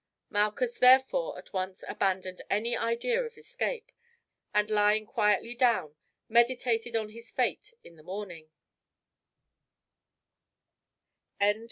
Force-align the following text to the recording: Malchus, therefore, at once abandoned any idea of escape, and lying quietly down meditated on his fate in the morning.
Malchus, 0.31 0.79
therefore, 0.79 1.37
at 1.37 1.53
once 1.53 1.83
abandoned 1.87 2.41
any 2.49 2.75
idea 2.75 3.21
of 3.23 3.37
escape, 3.37 3.91
and 4.51 4.67
lying 4.71 5.05
quietly 5.05 5.53
down 5.53 5.93
meditated 6.27 6.95
on 6.95 7.09
his 7.09 7.29
fate 7.29 7.75
in 7.83 7.97
the 7.97 8.01
morning. 8.01 8.49